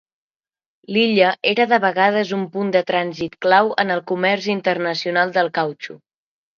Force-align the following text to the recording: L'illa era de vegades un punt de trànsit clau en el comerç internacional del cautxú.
L'illa 0.95 1.27
era 1.51 1.67
de 1.75 1.79
vegades 1.83 2.33
un 2.39 2.47
punt 2.57 2.73
de 2.79 2.83
trànsit 2.89 3.39
clau 3.49 3.73
en 3.87 3.99
el 3.99 4.05
comerç 4.15 4.53
internacional 4.59 5.41
del 5.41 5.57
cautxú. 5.63 6.01